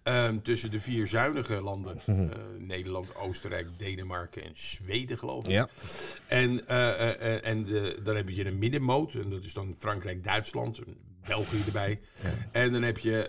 [0.03, 1.97] Ehm, tussen de vier zuinige landen.
[2.05, 2.15] eh,
[2.57, 5.51] Nederland, Oostenrijk, Denemarken en Zweden, geloof ik.
[5.51, 5.69] Ja.
[6.27, 9.13] En, eh, eh, en de, dan heb je een middenmoot.
[9.13, 10.79] En dat is dan Frankrijk, Duitsland.
[11.27, 11.99] België erbij.
[12.51, 13.27] En dan heb je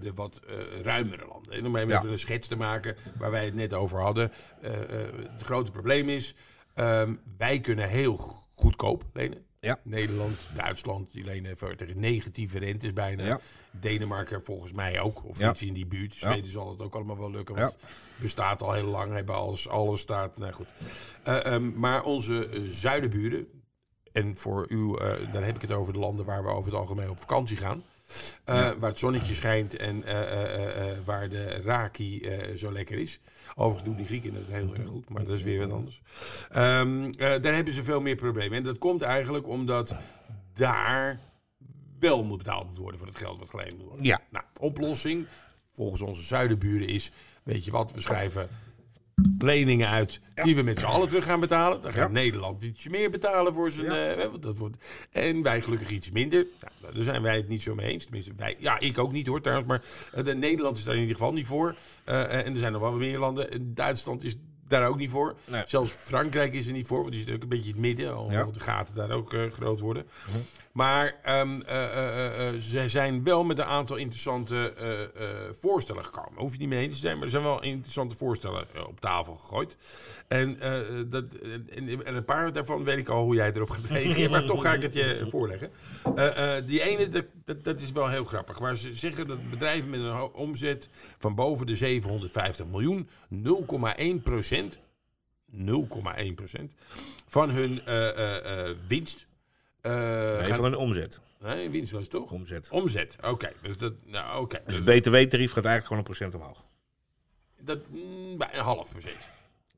[0.00, 0.40] de wat
[0.82, 1.52] ruimere landen.
[1.52, 2.02] En om even Ja.
[2.04, 4.32] een schets te maken waar wij het net over hadden.
[4.60, 6.34] Het grote probleem is,
[6.74, 8.16] ehm, wij kunnen heel
[8.54, 9.44] goedkoop lenen.
[9.60, 9.78] Ja.
[9.82, 13.24] Nederland, Duitsland, die lenen voor tegen negatieve rentes bijna.
[13.24, 13.40] Ja.
[13.70, 15.50] Denemarken volgens mij ook, of Ja.
[15.50, 16.14] iets in die buurt.
[16.14, 17.76] Zweden zal het ook allemaal wel lukken, want
[18.16, 20.36] bestaat al heel lang, hebben alles, alles staat.
[20.36, 20.68] Nou goed.
[21.24, 23.46] Eh, ehm, maar onze eh, zuidenburen,
[24.12, 26.80] en voor u, eh, dan heb ik het over de landen waar we over het
[26.80, 27.82] algemeen op vakantie gaan.
[28.44, 33.20] Eh, Waar het zonnetje schijnt en eh, eh, waar de raki zo lekker is.
[33.54, 36.02] Overigens doen die Grieken het heel erg goed, maar dat is weer wat anders.
[36.48, 38.58] Eh, daar hebben ze veel meer problemen.
[38.58, 39.96] En dat komt eigenlijk omdat
[40.54, 41.20] daar
[41.98, 44.06] wel moet betaald moet worden voor het geld wat geleend moet worden.
[44.06, 44.20] Ja.
[44.30, 45.26] Nou, oplossing
[45.72, 47.10] volgens onze zuidenburen is,
[47.42, 48.48] weet je wat, we schrijven
[49.38, 51.82] leningen uit die we met z'n allen terug gaan betalen.
[51.82, 52.14] Dan gaat Ja.
[52.14, 54.16] Nederland ietsje meer betalen voor zijn...
[54.30, 56.46] Want dat wordt, en wij gelukkig iets minder.
[56.80, 58.04] Nou, daar zijn wij het niet zo mee eens.
[58.04, 59.68] Tenminste, wij, ja, ik ook niet hoor trouwens.
[59.68, 61.76] Maar eh, de Nederland is daar in ieder geval niet voor.
[62.04, 63.50] Eh, en er zijn nog wel wat meer landen.
[63.50, 64.36] En Duitsland is
[64.68, 65.34] daar ook niet voor.
[65.44, 65.62] Nee.
[65.66, 67.00] Zelfs Frankrijk is er niet voor.
[67.00, 68.14] Want die zit ook een beetje in het midden.
[68.14, 68.44] Alhoewel Ja.
[68.44, 68.52] Mhm.
[68.52, 70.06] de gaten daar ook eh, groot worden.
[70.72, 74.74] Maar ehm, eh, eh, ze zijn wel met een aantal interessante
[75.60, 76.40] voorstellen gekomen.
[76.40, 79.34] Hoef je niet mee eens te zijn, maar er zijn wel interessante voorstellen op tafel
[79.34, 79.76] gegooid.
[80.28, 80.58] En,
[81.10, 81.24] dat,
[81.74, 84.62] en, en een paar daarvan weet ik al hoe jij erop gaat reageren, maar toch
[84.62, 85.70] ga ik het je voorleggen.
[86.66, 88.58] Die ene, dat, dat, dat is wel heel grappig.
[88.58, 94.78] Waar ze zeggen dat bedrijven met een omzet van boven de 750 miljoen 0,1 procent
[95.56, 96.72] 0,1 procent
[97.28, 99.26] van hun eh, eh, eh, winst.
[99.82, 101.20] Nee, gaan- van een omzet.
[101.40, 102.30] Nee, winst was het toch?
[102.30, 102.68] Omzet.
[102.70, 103.52] Omzet, oké.
[103.62, 104.62] Dus dat, nou, oké.
[104.66, 106.64] Dus Dus het BTW-tarief gaat eigenlijk gewoon een procent omhoog.
[107.60, 109.16] dat, mm, bij een half procent.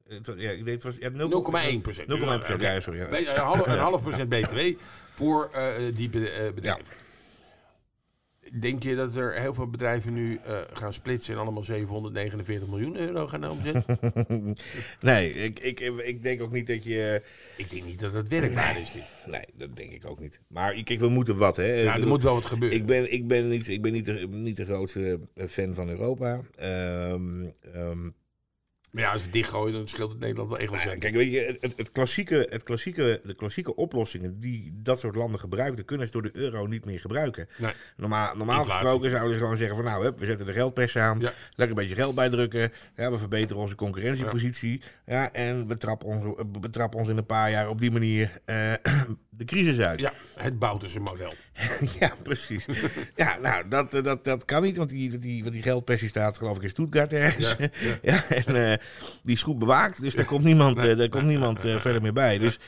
[0.08, 2.08] 0,1 Ja, ik denk het was ja, procent.
[2.08, 2.98] 0,1 procent, ja, sorry.
[2.98, 3.08] Ja.
[3.34, 4.58] Een half, een half procent BTW
[5.14, 5.50] voor
[5.94, 6.94] die be- bedrijven.
[8.52, 12.96] Denk je dat er heel veel bedrijven nu eh, gaan splitsen en allemaal 749 miljoen
[12.96, 13.84] euro gaan omzetten?
[15.00, 17.22] Nee, ik, ik, ik denk ook niet dat je...
[17.56, 18.90] ik denk niet dat dat werkbaar is.
[18.92, 19.02] Dit.
[19.26, 20.40] Nee, dat denk ik ook niet.
[20.48, 21.72] Maar kijk, we moeten wat, hè.
[21.72, 22.78] Ja, er moet wel wat gebeuren.
[22.78, 26.40] Ik ben, ik ben, niet, ik ben niet, de, niet de grootste fan van Europa.
[26.56, 27.46] Ehm,
[28.90, 31.02] Maar ja, als we dichtgooien, dan scheelt het Nederland wel echt wel nou ja, cent.
[31.12, 35.40] kijk, weet je, het, het klassieke, het klassieke, de klassieke oplossingen die dat soort landen
[35.40, 37.46] gebruiken, kunnen ze door de euro niet meer gebruiken.
[37.56, 37.72] Nee.
[37.96, 38.80] Normaal, normaal Inflatie.
[38.82, 41.32] gesproken zouden ze gewoon zeggen van nou, hup, we zetten de geldpers aan, Ja.
[41.54, 46.24] lekker een beetje geld bijdrukken, ja, we verbeteren onze concurrentiepositie ja, en we trappen, ons,
[46.60, 48.72] we trappen ons in een paar jaar op die manier eh,
[49.38, 50.00] de crisis uit.
[50.00, 51.32] Ja, het Bouterse model.
[52.00, 52.66] Ja, precies.
[53.16, 56.38] ja, nou, dat, eh, dat, dat kan niet, want die, die, want die geldpersie staat
[56.38, 57.56] geloof ik in Stuttgart ergens.
[57.58, 57.68] Ja,
[58.12, 58.78] Ja, en eh,
[59.22, 62.38] die is goed bewaakt, dus daar komt niemand, eh, daar komt niemand verder meer bij.
[62.38, 62.58] Dus,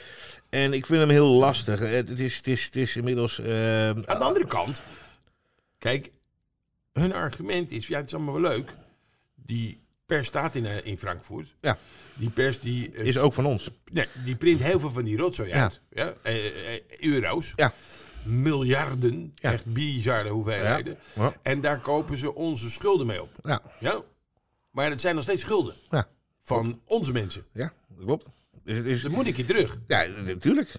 [0.48, 1.80] en ik vind hem heel lastig.
[1.80, 3.38] Het, het, is, het, is, het is inmiddels...
[3.40, 4.82] Aan de andere kant,
[5.78, 6.10] kijk,
[6.92, 8.76] hun argument is, ja, het is allemaal wel leuk.
[9.34, 11.54] Die pers staat in, eh, in Frankfurt.
[11.60, 11.78] Ja.
[12.14, 13.70] Die pers die, eh, is ook van ons.
[13.92, 15.80] nee, die print heel veel van die rotzooi uit.
[15.90, 16.14] Ja?
[16.22, 17.52] Eh, euro's.
[17.56, 17.72] Ja.
[18.24, 19.32] Miljarden.
[19.34, 19.52] Ja.
[19.52, 20.98] Echt bizarre hoeveelheden.
[21.12, 21.34] Ja.
[21.42, 23.30] En daar kopen ze onze schulden mee op.
[23.42, 24.02] Ja, Ja?
[24.70, 25.74] Maar het zijn nog steeds schulden.
[25.90, 26.08] ja,
[26.42, 27.44] Van onze mensen.
[27.52, 28.28] ja dat klopt.
[28.64, 29.02] Dus het is...
[29.02, 29.78] Dat moet ik je terug.
[29.86, 30.74] Ja, natuurlijk.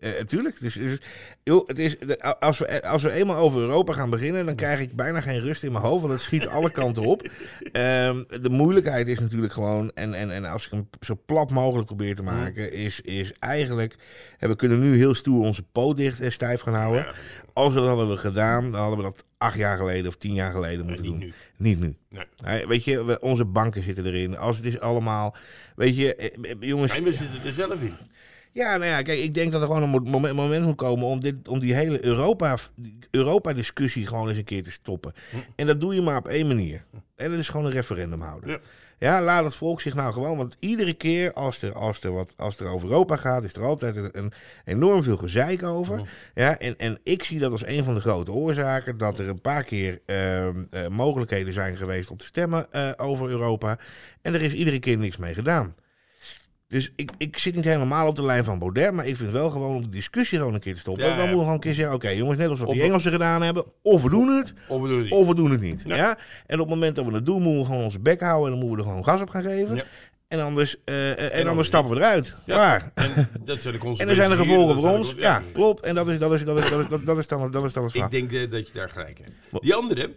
[0.00, 0.60] Eh, tuurlijk.
[0.60, 0.98] Dus, dus,
[1.42, 1.96] joh, het is,
[2.38, 5.62] als, we, als we eenmaal over Europa gaan beginnen, dan krijg ik bijna geen rust
[5.62, 7.22] in mijn hoofd, want het schiet alle kanten op.
[7.72, 11.86] Ehm, de moeilijkheid is natuurlijk gewoon, en, en, en als ik hem zo plat mogelijk
[11.86, 13.94] probeer te maken, is, is eigenlijk,
[14.38, 17.02] en we kunnen nu heel stoer onze poot dicht en stijf gaan houden.
[17.02, 17.12] Ja,
[17.52, 20.34] Als we dat hadden we gedaan, dan hadden we dat acht jaar geleden of tien
[20.34, 21.20] jaar geleden moeten niet doen.
[21.20, 21.32] nu.
[21.56, 21.96] Niet nu.
[22.44, 22.66] Nee.
[22.66, 24.36] Weet je, we- onze banken zitten erin.
[24.36, 25.36] Als het is allemaal,
[25.76, 26.94] weet je, eh, eh, jongens.
[26.94, 27.94] En we zitten er zelf in.
[28.56, 31.06] Ja, nou ja, kijk, ik denk dat er gewoon een mo- moment, moment moet komen
[31.06, 32.56] om, dit, om die hele Europa,
[33.10, 35.12] Europa-discussie gewoon eens een keer te stoppen.
[35.56, 36.84] En dat doe je maar op één manier.
[37.16, 38.50] En dat is gewoon een referendum houden.
[38.50, 38.58] Ja.
[38.98, 40.36] Ja, laat het volk zich nou gewoon.
[40.36, 43.64] Want iedere keer als er, als er, wat, als er over Europa gaat, is er
[43.64, 44.32] altijd een, een
[44.64, 46.08] enorm veel gezeik over.
[46.34, 49.40] Ja, en, en ik zie dat als een van de grote oorzaken dat er een
[49.40, 53.78] paar keer ehm, eh, mogelijkheden zijn geweest om te stemmen eh, over Europa.
[54.22, 55.74] En er is iedere keer niks mee gedaan.
[56.68, 59.50] Dus ik, ik zit niet helemaal op de lijn van Baudet, maar ik vind wel
[59.50, 61.04] gewoon om de discussie gewoon een keer te stoppen.
[61.04, 61.22] Ja, dan ja.
[61.22, 63.64] moeten we gewoon een keer zeggen, oké jongens, net als wat die Engelsen gedaan hebben,
[63.82, 65.12] of we doen het, Of we doen het niet.
[65.12, 65.82] of we doen het niet.
[65.86, 65.96] Ja.
[65.96, 66.18] Ja.
[66.46, 68.58] En op het moment dat we het doen, moeten we gewoon onze bek houden en
[68.58, 69.82] dan moeten we er gewoon gas op gaan geven.
[70.28, 72.36] En anders, eh, eh, en anders anders stappen we eruit.
[72.44, 72.92] Ja.
[72.94, 74.00] En dat zijn de consequenties.
[74.02, 75.14] En er zijn hier, gevolgen voor de ons.
[75.16, 75.80] Ja, klopt.
[75.80, 77.64] En dat is, dat is, dat is, dat is, dat is, dat is dan, dat
[77.64, 78.12] is dan het verhaal.
[78.12, 79.62] Ik denk eh, dat je daar gelijk hebt.
[79.62, 80.10] Die andere,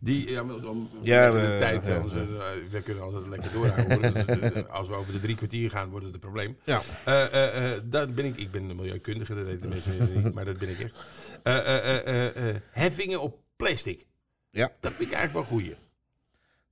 [0.00, 2.22] die, ja, om, Ja, ja, de we- tijd, ja, anders, eh,
[2.70, 4.02] we kunnen altijd lekker doorhouden.
[4.02, 4.12] hoor.
[4.24, 6.56] Dus, eh, als we over de drie kwartier gaan, wordt het een probleem.
[6.64, 6.80] Ja.
[7.04, 10.44] Eh, eh, eh, dat ben ik, ik ben een milieukundige, dat weten mensen niet, maar
[10.44, 11.06] dat ben ik echt.
[11.42, 14.06] Eh, eh, eh, eh, eh, heffingen op plastic.
[14.50, 14.72] Ja.
[14.80, 15.74] Dat vind ik eigenlijk wel goeie.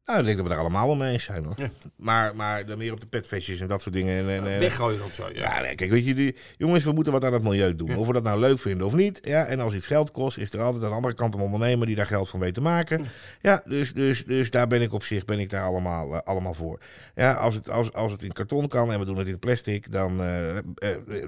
[0.05, 1.55] Nou, ik denk dat we daar allemaal wel mee eens zijn hoor.
[1.57, 1.71] Ja.
[1.97, 4.29] Maar, maar dan meer op de petfestjes en dat soort dingen.
[4.29, 5.35] En, en, Weggooien dat zo, ja.
[5.35, 7.97] Ja, nee, kijk, weet je, die, jongens, we moeten wat aan het milieu doen.
[7.97, 9.19] Of we dat nou leuk vinden of niet.
[9.23, 11.87] Ja, en als iets geld kost, is er altijd aan de andere kant een ondernemer
[11.87, 13.07] die daar geld van weet te maken.
[13.41, 16.55] Ja, dus, dus, dus daar ben ik op zich ben ik daar allemaal, eh, allemaal
[16.55, 16.79] voor.
[17.15, 19.93] Ja, als het, als, als het in karton kan en we doen het in plastic,
[19.93, 20.63] dan, eh, eh,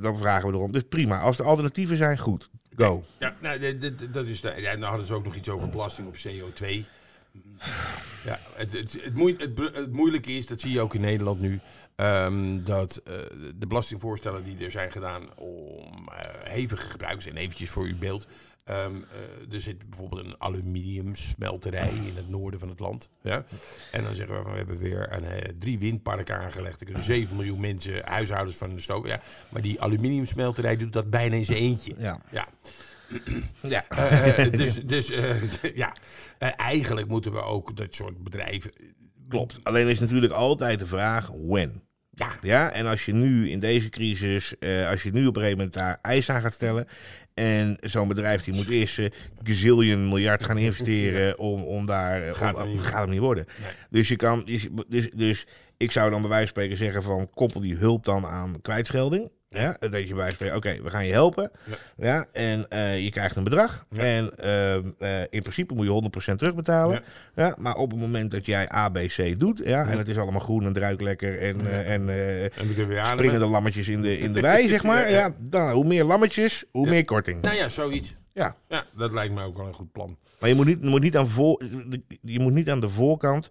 [0.00, 0.72] dan vragen we erom.
[0.72, 1.20] Dus prima.
[1.20, 2.50] Als er alternatieven zijn, goed.
[2.76, 3.02] Go.
[3.18, 3.78] Ja, nou,
[4.10, 6.84] dat is de, ja, nou hadden ze ook nog iets over belasting op CO2.
[8.24, 9.36] Ja, het, het, het, moe-
[9.74, 11.60] het, moeilijke is, dat zie je ook in Nederland nu,
[11.96, 13.14] ehm, dat eh,
[13.58, 18.26] de belastingvoorstellen die er zijn gedaan om eh, hevige gebruikers, en eventjes voor uw beeld,
[18.64, 23.08] ehm, eh, er zit bijvoorbeeld een aluminiumsmelterij in het noorden van het land.
[23.22, 23.44] Ja?
[23.92, 26.80] En dan zeggen we van we hebben weer een, drie windparken aangelegd.
[26.80, 29.10] Er kunnen 7 miljoen mensen, huishoudens van de stoken.
[29.10, 31.94] Ja, maar die aluminiumsmelterij doet dat bijna in zijn eentje.
[31.98, 32.20] Ja.
[32.30, 32.48] Ja,
[33.62, 33.84] Ja.
[33.88, 35.34] eh, eh, dus dus eh,
[35.82, 35.92] ja,
[36.56, 38.72] eigenlijk moeten we ook dat soort bedrijven.
[39.28, 39.58] Klopt.
[39.62, 41.82] Alleen is natuurlijk altijd de vraag, when?
[42.10, 44.54] Ja, Ja, en als je nu in deze crisis,
[44.90, 46.86] als je nu op een gegeven moment daar eisen aan gaat stellen.
[47.34, 52.34] En zo'n bedrijf die moet eerst een gazillion miljard gaan investeren om, om daar.
[52.34, 53.46] Gaat om- hem niet gaat hem niet worden.
[53.62, 53.70] Nee.
[53.90, 54.44] Dus je kan.
[54.44, 58.04] Dus, dus, dus ik zou dan bij wijze van spreken zeggen van koppel die hulp
[58.04, 59.30] dan aan kwijtschelding.
[59.48, 61.50] Ja, dat je bij oké, we gaan je helpen.
[61.64, 61.76] Ja.
[61.96, 62.26] Ja.
[62.32, 63.86] en eh, je krijgt een bedrag.
[63.90, 64.02] Ja.
[64.02, 67.02] En ehm, eh, in principe moet je 100% terugbetalen.
[67.34, 67.44] Ja.
[67.44, 67.54] Ja.
[67.58, 69.60] maar op het moment dat jij A, B, C doet.
[69.64, 71.38] Ja, en het is allemaal groen en het ruikt lekker.
[71.38, 75.10] En, eh, en en springen de lammetjes in de, in de wei, zeg maar.
[75.10, 77.42] Ja, dan, hoe meer lammetjes, hoe meer korting.
[77.42, 78.16] Nou ja, zoiets.
[78.32, 78.56] Ja.
[78.68, 80.16] Ja, dat lijkt me ook wel een goed plan.
[80.40, 81.62] Maar je moet niet, moet niet, aan, voor,
[82.20, 83.50] je moet niet aan de voorkant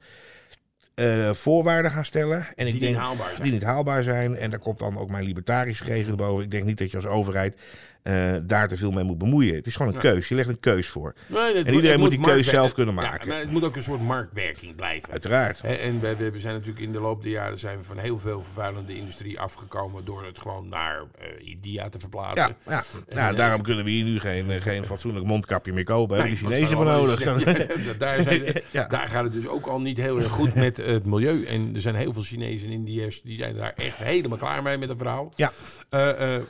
[0.96, 2.48] eh, voorwaarden gaan stellen.
[2.56, 3.42] En ik Die denk, niet haalbaar zijn.
[3.42, 4.36] Die niet haalbaar zijn.
[4.36, 6.44] En daar komt dan ook mijn libertarische geest naar boven.
[6.44, 7.58] Ik denk niet dat je als overheid
[8.06, 9.56] eh, daar te veel mee moet bemoeien.
[9.56, 10.10] Het is gewoon een Ja.
[10.12, 10.28] keus.
[10.28, 11.14] Je legt een keus voor.
[11.28, 13.28] Nee, En iedereen moet die keus zelf kunnen Ja, maken.
[13.28, 15.12] maar het moet ook een soort marktwerking blijven.
[15.12, 15.62] Uiteraard.
[15.62, 18.96] En we, zijn natuurlijk in de loop der jaren zijn we van heel veel vervuilende
[18.98, 22.56] industrie afgekomen door het gewoon naar eh India te verplaatsen.
[22.66, 22.84] Ja, ja.
[23.10, 26.16] ja, eh, daarom kunnen we hier nu geen, geen fatsoenlijk mondkapje meer kopen.
[26.18, 27.24] Hebben Nee, want Chinezen voor nodig.
[27.86, 28.88] Ja, daar, zijn ze- Ja.
[28.88, 31.46] daar gaat het dus ook al niet heel erg goed met het milieu.
[31.46, 34.78] En er zijn heel veel Chinezen en Indiërs die zijn daar echt helemaal klaar mee
[34.78, 35.34] met het verhaal.
[35.36, 35.52] Ja.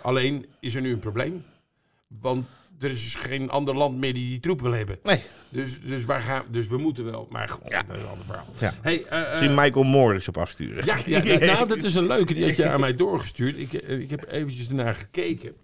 [0.01, 1.43] Alleen is er nu een probleem.
[2.07, 2.45] Want
[2.79, 4.99] er is dus geen ander land meer die die troep wil hebben.
[5.03, 5.21] Nee.
[5.49, 7.27] Dus, dus, waar gaan, dus we moeten wel.
[7.29, 8.45] Maar goed, dat is een ander verhaal.
[8.59, 8.73] Ja.
[8.81, 10.85] Hey, eh, eh, Misschien Michael Morris op afsturen.
[10.85, 12.33] ja, ja, nou, nou, dat is een leuke.
[12.33, 13.57] Die had je aan mij doorgestuurd.
[13.57, 15.55] Ik, eh, ik heb eventjes ernaar gekeken.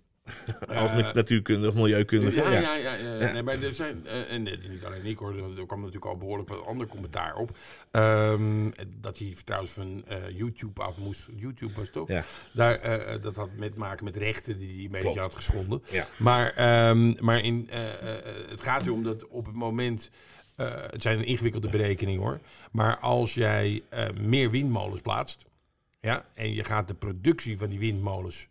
[0.67, 2.41] Als nat- natuurkundige of milieukundige.
[2.41, 3.32] Ja, Ja, ja, ja.
[3.32, 6.17] Nee, maar er zijn, eh, en eh, niet alleen ik hoor, er kwam natuurlijk al
[6.17, 7.58] behoorlijk wat ander commentaar op.
[7.91, 8.70] Ehm,
[9.02, 11.28] dat hij trouwens van eh, YouTube af moest.
[11.36, 12.08] YouTube was toch?
[12.08, 12.24] Ja.
[12.54, 15.20] Daar, eh, eh, dat had met maken met rechten die hij een beetje Klopt.
[15.20, 15.84] had geschonden.
[15.91, 16.08] Ja.
[16.17, 20.10] Maar, ehm, maar in, eh, eh, eh, het gaat erom dat op het moment.
[20.56, 22.39] eh, het zijn een ingewikkelde berekeningen hoor.
[22.72, 25.46] Maar als jij eh, meer windmolens plaatst.
[26.02, 28.48] Ja, en je gaat de productie van die windmolens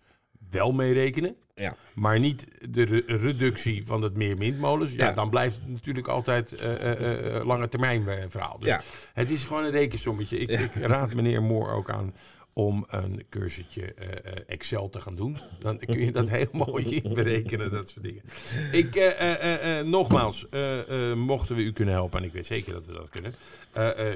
[0.51, 1.35] wel meerekenen.
[1.55, 1.77] Ja.
[1.95, 4.93] Maar niet de re- reductie van het meer windmolens.
[4.93, 5.13] Ja, Ja.
[5.13, 8.59] dan blijft het natuurlijk altijd eh, lange termijn verhaal.
[8.59, 8.81] Dus Ja.
[9.13, 10.39] het is gewoon een rekensommetje.
[10.39, 12.15] Ik, ik raad meneer Moor ook aan
[12.53, 15.37] om een cursusje eh, eh, Excel te gaan doen.
[15.59, 18.23] Dan kun je dat heel mooi berekenen, dat soort dingen.
[18.73, 20.47] Ik, eh, nogmaals,
[21.15, 23.35] mochten we u kunnen helpen, en ik weet zeker dat we dat kunnen,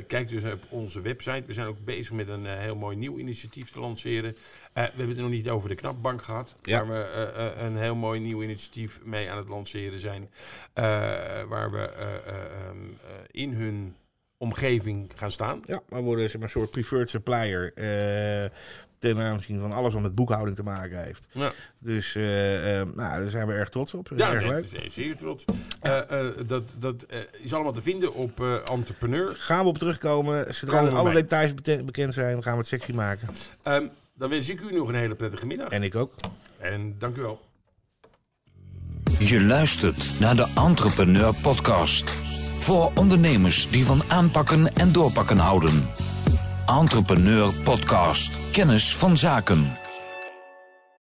[0.07, 1.43] kijk dus op onze website.
[1.47, 4.37] We zijn ook bezig met een heel mooi nieuw initiatief te lanceren.
[4.73, 6.87] We hebben het nog niet over de knapbank gehad, Ja.
[6.87, 10.31] waar we een heel mooi nieuw initiatief mee aan het lanceren zijn.
[11.49, 13.95] Waar we eh, eh, ehm, eh, in hun
[14.39, 15.61] omgeving gaan staan.
[15.67, 18.51] Ja, we worden maar, een soort preferred supplier eh,
[18.99, 21.27] ten aanzien van alles wat met boekhouding te maken heeft.
[21.33, 21.53] Ja.
[21.79, 24.11] Dus eh, eh, nou, daar zijn we erg trots op.
[24.17, 24.67] Ja, erg leuk.
[24.67, 25.45] zeer- zeer trots.
[25.81, 27.07] Eh, eh, dat dat
[27.39, 29.35] is allemaal te vinden op eh, Entrepreneur.
[29.39, 30.55] Gaan we op terugkomen.
[30.55, 31.21] Zodra Komen alle bij.
[31.23, 33.29] details bekend zijn, gaan we het sexy maken.
[33.63, 35.69] Ehm, dan wens ik u nog een hele prettige middag.
[35.69, 36.13] En ik ook.
[36.59, 37.41] En dank u wel.
[39.19, 42.11] Je luistert naar de Entrepreneur Podcast.
[42.65, 45.91] Voor ondernemers die van aanpakken en doorpakken houden.
[46.67, 48.31] Entrepreneur Podcast.
[48.53, 49.84] Kennis van zaken.